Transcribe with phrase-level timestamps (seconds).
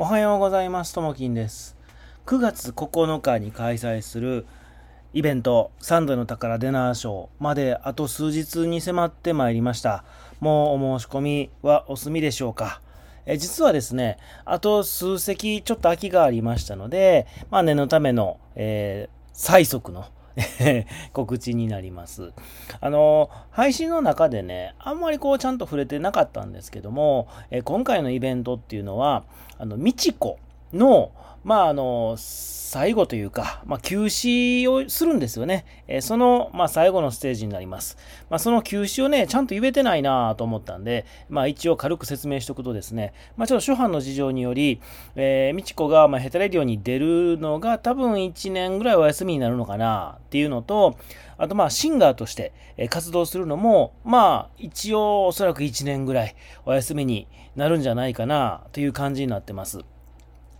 [0.00, 0.94] おはようございます。
[0.94, 1.76] ともきんです。
[2.24, 4.46] 9月9日に開催する
[5.12, 10.04] イベントサンドの宝デナーショーまであと数日に迫ってまいりました。
[10.38, 12.80] もうお申し込みはお済みでしょうか。
[13.26, 20.04] え実はですねあと数席ちょっと空きがありましたのでまあ念のための、えー、最速の
[21.12, 22.32] 告知になります。
[22.80, 29.24] あの、配信の中でね、あんまりこうちゃんと触れてなかったんですけども、え今回のイベントっていうのは、
[29.58, 30.38] あの、みちこ
[30.72, 31.10] の、
[31.48, 35.64] まあ、あの、最後というか、まあ、休止をするんですよね。
[35.86, 37.96] えー、その、まあ、最後のステージになります。
[38.28, 44.82] まあ、その休止をね、ちゃんと言えてないなと思ったんで、まあ、一応軽く説明しておくとですね、まあ、ちょっと初版の事情により、
[45.16, 50.98] えー、みちこが、まあ、ヘタレディオに出るのが多分1年ぐらいお休みになるのかなっていうのと、
[51.38, 52.52] あと、まあ、シンガーとして
[52.90, 59.86] 活動するのも、まあ、一応おそらく1年ぐらいお休みになるんじゃないかなという感じになってます。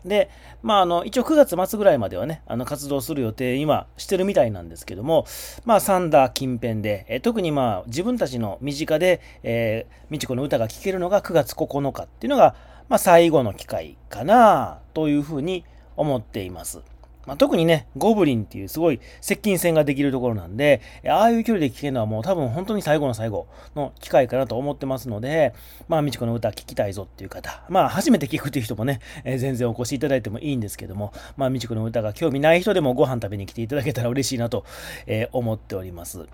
[0.05, 0.31] で、
[0.63, 5.27] まあ、あの、一応9月末ぐらいまではね、あの、活動する予定、今、してるみたいなんですけども、
[5.65, 12.55] まあ、サンダー近辺で、え特にまあ、自分たちの身近で、えー、みちこの歌が聴けるのが9月9日っていうのが、
[12.89, 15.65] まあ、最後の機会かな、というふうに
[15.97, 16.81] 思っています。
[17.29, 25.53] まあ、特にね、ゴブリンっていうすごい接近戦ができるところなんで、ああいう距離で聞けるのはもう多分本当に最後の最後の機会かなと思ってますので、
[25.89, 34.65] まあ、みちこの歌聞きたいぞっていう方、まあ、初めて聞くっていう人もね、えー、全然お越しいただいてもいいんですけども、まあ、みちこの歌が興味ない人でもご飯食べに来ていただけたら嬉しいなと、
[35.07, 36.27] えー、思っております。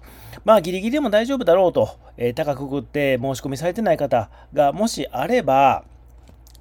[0.45, 5.83] まあ、ギリギリでも大丈夫だろうと、えー、高くくって申し込みされてない方がもしあれば、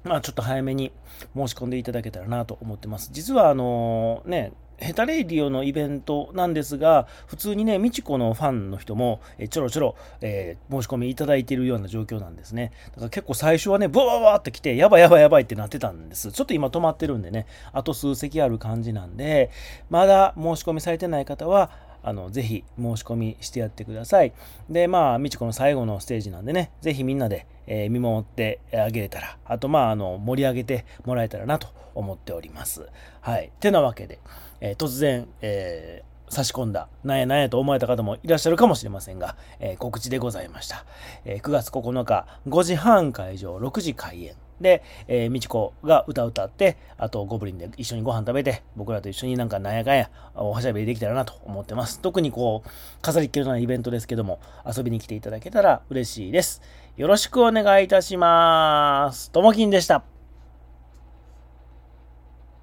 [0.04, 0.92] まあ、ちょっと早めに
[1.34, 3.10] 申し込んでいただけたらなと思ってます。
[3.12, 12.72] 実は、あのね、ヘタレイディオのイベントなんですが、普通にね、みちこのファンの人も、えちょろちょろ、えー、申し込みいただいているような状況なんですね。
[12.90, 16.32] だから結構最初はね、ブワーワーって来て、やばいやばいやばいってなってたんです。
[16.32, 19.50] ちょっと今止まってるんでね、あと数席ある感じなんで、
[19.90, 21.70] まだ申し込みされてない方は、
[22.04, 24.32] あの、ぜひ申し込みしてやってください。
[24.68, 32.86] で、まあ、みちこの最後のステージなんでね、ぜひみんなで、えー、見守ってあげれたら、あと、まあ、あの、盛り上げてもらえたらなと思っております。
[33.22, 33.50] はい。
[33.58, 34.20] てなわけで、
[34.60, 40.84] えー、突然、えー差し込んだ、なんやなんやと思われた方もいらっしゃるかもしれませんが、えー、告知でございました、
[41.24, 44.34] えー、9月9日、5時半会場、6時開演。
[44.60, 52.00] で、えー、みちこが歌歌って、あとゴブリンで一緒にご飯食べて、僕らと一緒になんかなんやかんや、おはしゃべりできたらなと思ってます。
[52.00, 52.68] 特にこう、
[53.02, 56.62] 飾りっきりのイベントですけども、遊びに来ていただけたら嬉しいです。
[56.96, 59.30] よろしくお願いいたします。
[59.30, 60.13] ともきんでした。